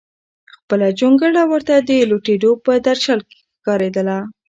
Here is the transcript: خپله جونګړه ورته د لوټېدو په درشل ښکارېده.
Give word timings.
خپله 0.55 0.87
جونګړه 0.99 1.41
ورته 1.51 1.73
د 1.87 1.89
لوټېدو 2.09 2.51
په 2.65 2.73
درشل 2.87 3.19
ښکارېده. 3.55 4.17